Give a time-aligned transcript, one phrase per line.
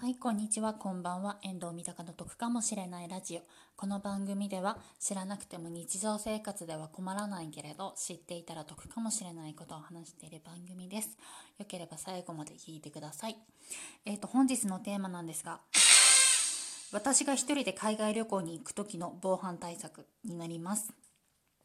[0.00, 1.38] はい、こんにちは、こんばんは。
[1.42, 3.40] 遠藤三鷹の得かもしれないラジオ。
[3.76, 11.18] この番組では、知らなくても日常生活では困らないけれど、知っていたら得かもしれないことを話している番組です。
[11.58, 13.36] よければ最後まで聞いてください。
[14.04, 15.58] えっ、と、本日のテーマなんですが、
[16.92, 20.92] 私が一人で海外旅行に行く時の防犯対策になります。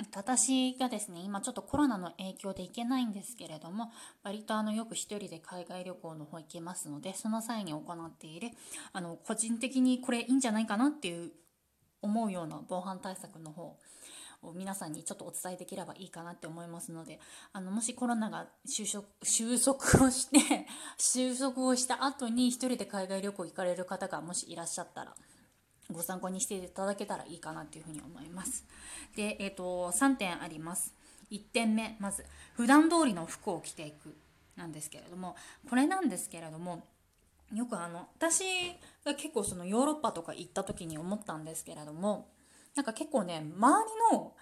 [0.00, 3.92] 私がですね今ちょっとコロナの影響で行けないんですけれども
[4.22, 8.50] 割とあのよく1人で海外旅行の方行けますのでその際に行っている
[8.92, 11.32] あの個人的にこれいいんじゃないかなっていう
[12.02, 13.76] 思うような防犯対策の方
[14.42, 17.20] を皆さんにちょっとお伝えできればいいかなって思いますので
[17.52, 19.76] あのもしコロナが収束 収束
[20.06, 25.14] をして収束をした後に1人で海外旅行行かれる方がもしいらっしゃったら
[25.92, 28.64] ご参考にしていただけたらいいかなというふうに思います。
[29.16, 30.94] で、えっ、ー、と、3点あります。
[31.30, 34.16] 1点目、まず、普段通りの服を着ていく
[34.56, 35.36] なんですけれども、
[35.68, 36.86] これなんですけれども、
[37.54, 38.44] よくあの、私
[39.04, 42.28] が結構そのヨーロッパとか行った時に思ったんですけれども、
[42.74, 44.32] なんか結構ね、周りの、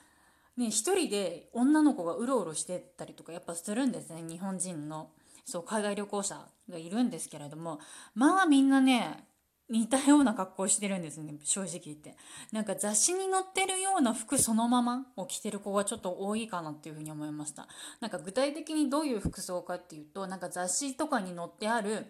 [0.56, 5.10] ね、一人で女の子がうろうろしてたりとかやっぱするんですね、日本人の。
[5.44, 7.80] そう、海外旅行者がいるんですけれども、
[8.14, 9.24] まあみんなね、
[9.70, 12.16] 似たような格好してるんですね正直言って。
[12.52, 17.68] なんか雑誌に載ってるような服そのままを着てる子がちょっと多いかなっていうふうに思いました。
[18.00, 22.06] なんか具体的にどういう服装かっていうとなんか雑誌とかに載ってある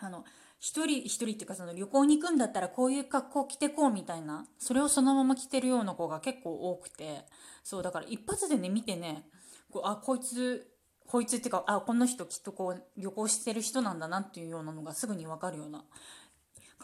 [0.00, 0.24] あの
[0.58, 7.24] 一人一人っていうかその旅行に行くんだったらこういう格好着てこうみたいなそれをそのまま着てるような子が結構多くて。
[7.64, 9.24] そうだから一発でね見てね
[9.70, 10.70] こうあこいつ
[11.06, 15.84] こいつっていうかあこの人きっとこう旅行してる人なんだなっていうようなのがすぐに分かるような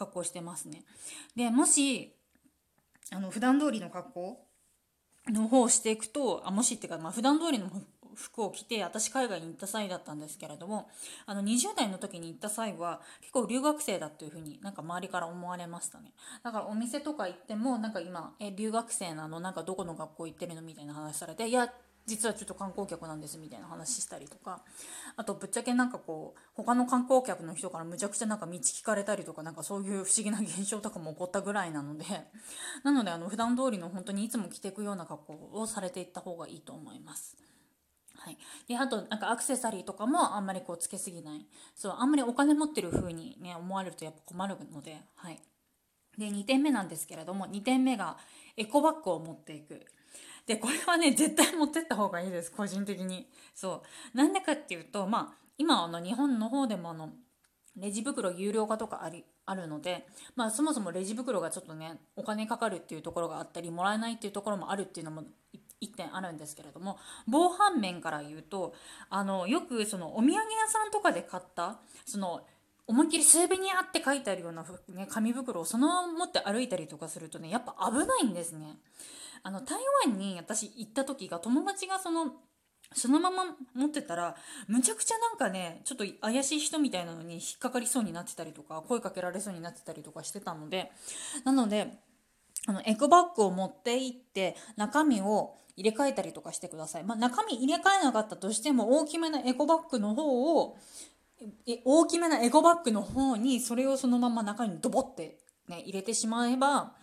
[0.01, 0.83] 格好してますね。
[1.35, 2.15] で、もし、
[3.11, 4.47] あの、普段通りの格好
[5.27, 7.69] の方をしていくと、あ、もしっていうか、まあ、普段通りの
[8.15, 10.89] 服を着て、私海外に行った際だったんですけれども、
[11.25, 16.13] あの、20代の時に行った際は、結構留学生だっていうふうになんか周りから思われましたね。
[16.43, 19.39] だからお店とか行っても、なんか今、え、留学生なの？
[19.39, 20.61] なんかどこの学校行ってるの？
[20.61, 21.71] みたいな話されて、いや、
[22.05, 24.61] 実はちょっと観光客なんですみたいな話したりとか。
[25.17, 32.05] あとぶっちゃけなんかこう他の観光客の人からむちゃくちゃなんか道聞かれたりとかなんかそういう不思議な現象とかも起こったぐらいなので。
[32.83, 37.37] なのであの普段通りの本当にいつも着ていくような格好をされていった方がいいと思います。
[38.17, 41.45] はい、であとなんかアクセサリーとかもあんまりこうつけすぎない。
[41.75, 45.39] そうあんまりお金持ってる風にね思われるとやっぱ困るので,、はい、
[46.17, 48.17] で2点目なんですけれども2点目が
[48.57, 49.85] エコバッグを持っていく。
[50.45, 53.27] で、これはね、絶対持ってった方がいいです、個人的に。
[53.53, 53.83] そ
[54.13, 54.17] う。
[54.17, 57.11] なんでかっていうと、まあ、今、あの、日本の方でも、あの、
[57.77, 60.05] レジ袋有料化とかありあるので、
[60.35, 65.23] まあ、そもそもレジ袋がちょっとねお金かかるっていうところがあったりもらえないっていうところもあるっていうのも
[65.81, 68.73] 1点あるんですけれども防犯面から言うと
[69.09, 72.41] あのよくそのお土産屋さんとかで買ったその
[72.91, 78.77] 思いっきりスーベニアって書いてあるような、ね、紙袋をそのまま持って歩いたりとかするとねやっぱ危ないんですね。
[79.43, 82.33] あの台湾に私行った時が友達がその
[82.93, 84.35] そのまま持ってたら
[84.67, 90.91] むちゃくちゃなんかねちょっと怪しい人みたいなのに引っかかりそうになってたりとか声かけられそうになってたりとかしてたので
[91.45, 91.93] なので
[92.67, 100.77] あのエコバッグを持って行って中身を入れ替えたりとかしてください、まあ、中身入れ替えなかったとしても大きめなエコバッグの方を
[101.85, 106.93] 大きめなエコバッグの方にそれをそのまま中にドボって、ね、入れてしまえば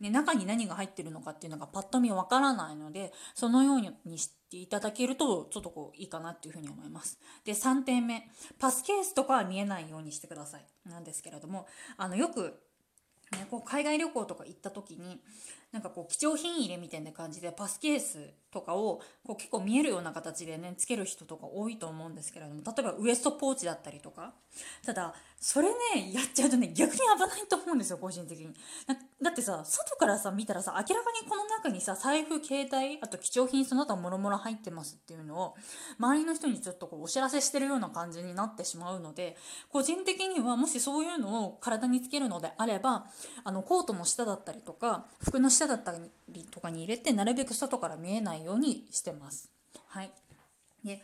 [0.00, 7.18] ね、中に何が入ってるのかっていうのがパッと見わからないので、そのようにしていただけると、ちょっとこう、いいかなっていうふうに思います。
[7.44, 8.28] で、3点目。
[8.60, 10.66] パスケースとかは見えないようにしてください。
[10.88, 11.66] なんですけれども、
[11.96, 12.60] あの、よく、
[13.32, 15.20] ね、こう海外旅行とか行った時に
[15.70, 24.34] なんかこう貴重品入れみたいな感じでパスケースとかをこう結構見えるような形でねつける人とか多いと思うんですけれども例えばウエストポーチだったりとか。
[24.84, 28.52] ただそれねやっちゃうとね逆に危ないと思うんですよ個人的に。
[29.22, 35.54] だってさ外からさ見たらさ明らかにこの中にさ財布携帯あと貴重品その他もろもろ入ってますっていうのを
[35.98, 39.36] 周りの人にちょっとこうお知らせしてるような感じになってしまうので
[39.68, 43.06] 個人的にはもしそういうのを体につけるのであれば
[43.44, 45.94] あのコートの下だったりとか服の下だった
[46.28, 49.50] りとかに入れてなるべく外から見えないよようにしてます。
[49.88, 50.10] はい、
[50.84, 51.02] で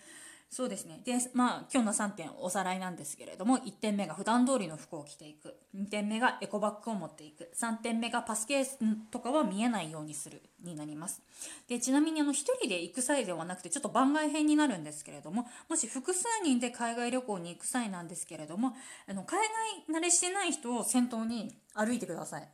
[0.54, 1.00] そうですね。
[1.04, 5.56] で、まあ、今日の3点おさらいなんですけれども、1点目が普段通りの服を着ていく。
[5.74, 7.50] 2点目がエコバッグを持っていく。
[7.56, 8.78] 3点目がパスケース
[9.10, 11.22] とかは見えないようにするになります。
[11.66, 18.76] で、ちなみにあの、1人で行く際ではなくて、ちょっと番外編になるんですけれども、もし複数人で海外旅行に行く際なんですけれども、
[19.08, 19.40] あの、海
[19.88, 22.48] 外慣れしてない人を先頭に歩いてください。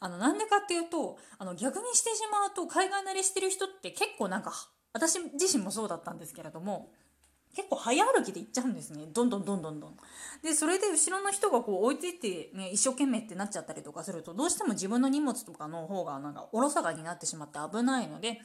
[0.00, 4.52] あの、なんでかっていうと、あの、逆にしてしまうと、海外慣れしてる人って結構なんか、
[4.92, 6.92] 私自身もそうだったんですけれども、
[7.54, 9.06] 結構早歩きで行っちゃうんですね。
[9.12, 9.96] どんどんどんどんどん。
[10.42, 18.40] でそれで後ろの人がこう置いてってね一生懸命ってなっちゃったりとかするとどうしても自分の荷物とかの方がなんかおろそかになってしまって危ないので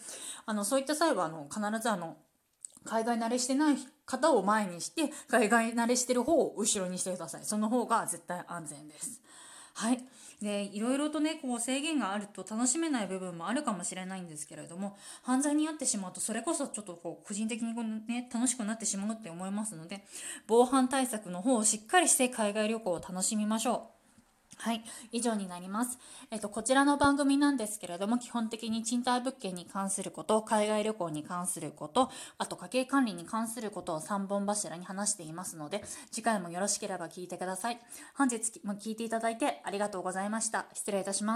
[0.45, 2.17] あのそういった際はあの必ずあの
[2.85, 7.41] 海外慣れしてない方を前にして海外慣れしてる方を後ろにしてください。
[7.43, 9.21] その方が絶対安全です。
[9.79, 10.03] はい
[10.41, 20.03] でいろいろとねこう制限があると楽しめない部分もあるかもしれないんですけれども犯罪に遭ってしまうとそれこそちょっとこう個人的にこの、ね、楽しくなってしまうって思いますので
[20.47, 23.98] 防犯対策の方をしっかりして海外旅行を楽しみましょう。
[24.61, 24.83] はい、
[25.13, 25.97] 以上になります。
[26.31, 37.79] えっと、こちらの番組なんですけれども、基本的に賃貸物件に関すること、海外旅行に関すること、あと家計管理に関することを3本柱に話していますので、次回もよろしければ聞いてください。
[38.15, 40.65] 本日も聞いていただいてありがとうございました。
[40.73, 41.27] 失礼いたします。